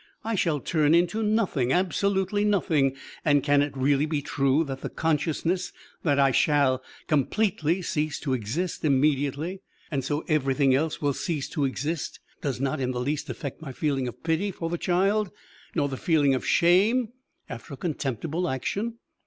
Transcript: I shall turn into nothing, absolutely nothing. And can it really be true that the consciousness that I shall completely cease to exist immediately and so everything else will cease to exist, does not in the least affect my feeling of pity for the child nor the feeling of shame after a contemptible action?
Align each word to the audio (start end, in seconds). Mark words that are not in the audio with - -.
I 0.23 0.33
shall 0.33 0.59
turn 0.59 0.95
into 0.95 1.21
nothing, 1.21 1.71
absolutely 1.71 2.43
nothing. 2.43 2.95
And 3.23 3.43
can 3.43 3.61
it 3.61 3.77
really 3.77 4.07
be 4.07 4.23
true 4.23 4.63
that 4.63 4.81
the 4.81 4.89
consciousness 4.89 5.71
that 6.01 6.17
I 6.17 6.31
shall 6.31 6.81
completely 7.05 7.83
cease 7.83 8.19
to 8.21 8.33
exist 8.33 8.83
immediately 8.83 9.61
and 9.91 10.03
so 10.03 10.25
everything 10.27 10.73
else 10.73 11.03
will 11.03 11.13
cease 11.13 11.47
to 11.49 11.65
exist, 11.65 12.19
does 12.41 12.59
not 12.59 12.79
in 12.79 12.89
the 12.93 12.99
least 12.99 13.29
affect 13.29 13.61
my 13.61 13.71
feeling 13.71 14.07
of 14.07 14.23
pity 14.23 14.49
for 14.49 14.71
the 14.71 14.77
child 14.79 15.29
nor 15.75 15.87
the 15.87 15.97
feeling 15.97 16.33
of 16.33 16.43
shame 16.43 17.09
after 17.47 17.75
a 17.75 17.77
contemptible 17.77 18.49
action? 18.49 18.97